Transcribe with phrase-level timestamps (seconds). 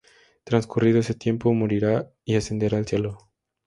[0.45, 3.29] Transcurrido ese tiempo morirá y ascenderá al cielo.